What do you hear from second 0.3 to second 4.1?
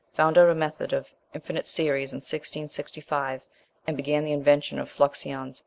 out a method of infinite series in 1665, and